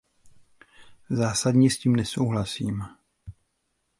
Zásadně 1.09 1.69
s 1.69 1.77
tím 1.77 1.95
nesouhlasím. 1.95 2.83